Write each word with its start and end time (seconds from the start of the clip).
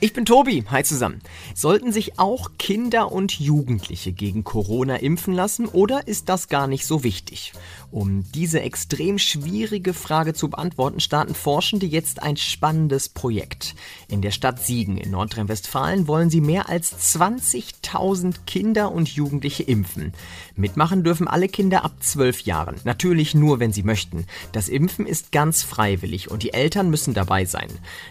Ich 0.00 0.12
bin 0.12 0.24
Tobi. 0.24 0.62
Hi 0.70 0.84
zusammen. 0.84 1.18
Sollten 1.56 1.90
sich 1.90 2.20
auch 2.20 2.52
Kinder 2.56 3.10
und 3.10 3.40
Jugendliche 3.40 4.12
gegen 4.12 4.44
Corona 4.44 4.94
impfen 4.94 5.34
lassen 5.34 5.66
oder 5.66 6.06
ist 6.06 6.28
das 6.28 6.46
gar 6.46 6.68
nicht 6.68 6.86
so 6.86 7.02
wichtig? 7.02 7.52
Um 7.90 8.22
diese 8.30 8.60
extrem 8.60 9.18
schwierige 9.18 9.94
Frage 9.94 10.34
zu 10.34 10.50
beantworten, 10.50 11.00
starten 11.00 11.34
Forschende 11.34 11.86
jetzt 11.86 12.22
ein 12.22 12.36
spannendes 12.36 13.08
Projekt. 13.08 13.74
In 14.06 14.22
der 14.22 14.30
Stadt 14.30 14.64
Siegen 14.64 14.98
in 14.98 15.10
Nordrhein-Westfalen 15.10 16.06
wollen 16.06 16.30
sie 16.30 16.42
mehr 16.42 16.68
als 16.68 17.16
20.000 17.16 18.36
Kinder 18.46 18.92
und 18.92 19.08
Jugendliche 19.08 19.64
impfen. 19.64 20.12
Mitmachen 20.54 21.02
dürfen 21.02 21.26
alle 21.26 21.48
Kinder 21.48 21.84
ab 21.84 21.94
12 21.98 22.42
Jahren. 22.42 22.76
Natürlich 22.84 23.34
nur, 23.34 23.58
wenn 23.58 23.72
sie 23.72 23.82
möchten. 23.82 24.26
Das 24.52 24.68
Impfen 24.68 25.06
ist 25.06 25.32
ganz 25.32 25.64
freiwillig 25.64 26.30
und 26.30 26.44
die 26.44 26.52
Eltern 26.52 26.88
müssen 26.88 27.14
dabei 27.14 27.46
sein. 27.46 27.68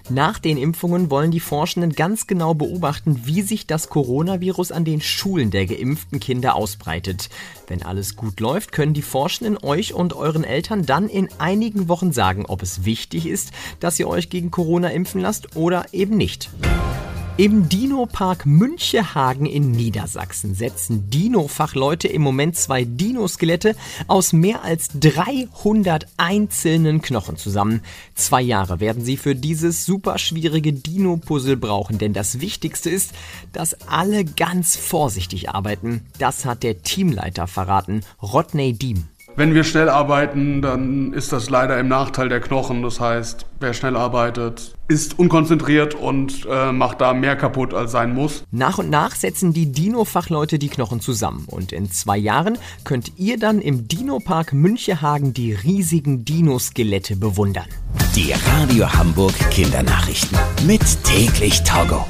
Nach 0.10 0.38
den 0.38 0.58
Impfungen 0.58 1.10
wollen 1.10 1.32
die 1.32 1.40
Forschenden 1.40 1.77
Forschenden 1.78 1.96
ganz 1.96 2.26
genau 2.26 2.56
beobachten, 2.56 3.22
wie 3.26 3.44
sich 3.44 3.68
das 3.68 3.88
Coronavirus 3.88 4.72
an 4.72 4.84
den 4.84 5.00
Schulen 5.00 5.52
der 5.52 5.68
geimpften 5.68 6.20
Kinder 6.20 6.56
ausbreitet. 6.56 7.30
Wenn 7.68 7.84
alles 7.84 8.16
gut 8.16 8.40
läuft, 8.40 8.72
können 8.72 8.96
die 8.96 9.04
Forschenden 9.04 9.64
euch 9.64 9.94
und 9.94 10.14
euren 10.14 10.44
Eltern 10.44 10.88
dann 10.88 11.08
in 11.08 11.30
einigen 11.38 11.88
Wochen 11.88 12.12
sagen, 12.12 12.48
ob 12.48 12.64
es 12.64 12.84
wichtig 12.84 13.28
ist, 13.28 13.52
dass 13.80 14.00
ihr 14.00 14.08
euch 14.08 14.32
gegen 14.32 14.50
Corona 14.50 14.90
impfen 14.90 15.22
lasst 15.22 15.56
oder 15.56 15.86
eben 15.94 16.18
nicht. 16.18 16.50
Im 17.40 17.70
Dino-Park 17.70 18.48
Münchehagen 18.48 19.46
in 19.46 19.70
Niedersachsen 19.70 20.56
setzen 20.56 21.12
Dino-Fachleute 21.12 22.08
im 22.08 22.24
Moment 22.24 22.56
zwei 22.56 22.84
Dinoskelette 22.84 23.76
aus 24.08 24.34
mehr 24.34 24.64
als 24.64 24.88
300 25.00 26.08
einzelnen 26.18 27.00
Knochen 27.00 27.38
zusammen. 27.38 27.84
Zwei 28.16 28.42
Jahre 28.42 28.80
werden 28.80 29.06
sie 29.06 29.18
für 29.18 29.36
dieses 29.36 29.86
super 29.86 30.18
schwierige 30.18 30.74
Dino-Puzzle 30.74 31.58
brauchen, 31.58 32.00
denn 32.00 32.14
das 32.14 32.42
Wichtigste 32.42 32.90
ist, 32.90 33.12
dass 33.54 33.88
alle 33.88 34.26
ganz 34.26 34.76
vorsichtig 34.76 35.52
arbeiten. 35.52 36.08
Das 36.18 36.44
hat 36.44 36.64
der 36.64 36.82
Teamleiter 36.82 37.46
verraten, 37.46 38.02
Rodney 38.20 38.74
Diem. 38.74 39.10
Wenn 39.38 39.54
wir 39.54 39.64
schnell 39.64 39.88
arbeiten, 39.88 40.64
dann 40.64 41.14
ist 41.14 41.32
das 41.32 41.52
leider 41.52 41.80
im 41.80 41.88
Nachteil 41.88 42.28
der 42.28 42.40
Knochen. 42.40 42.82
Das 42.82 43.00
heißt, 43.00 43.46
wer 43.60 43.76
schnell 43.76 43.96
arbeitet, 43.96 44.74
ist 44.88 45.20
unkonzentriert 45.20 45.94
und 45.94 46.48
äh, 46.50 46.72
macht 46.72 47.02
da 47.02 47.14
mehr 47.14 47.36
kaputt, 47.36 47.76
als 47.76 47.92
sein 47.92 48.16
muss. 48.16 48.44
Nach 48.50 48.80
und 48.80 48.90
nach 48.90 49.14
setzen 49.14 49.54
die 49.54 49.72
Dino-Fachleute 49.72 50.58
die 50.58 50.70
Knochen 50.70 51.02
zusammen. 51.02 51.46
Und 51.46 51.72
in 51.72 51.92
zwei 51.92 52.18
Jahren 52.18 52.58
könnt 52.84 53.12
ihr 53.18 53.38
dann 53.38 53.62
im 53.62 53.88
Dino-Park 53.88 54.54
Münchehagen 54.54 55.36
die 55.36 55.54
riesigen 55.54 56.26
Dinoskelette 56.26 57.16
bewundern. 57.16 57.68
Die 58.16 58.34
Radio 58.56 58.92
Hamburg 58.92 59.36
Kindernachrichten. 59.52 60.36
Mit 60.66 60.82
täglich 61.04 61.62
Togo. 61.62 62.08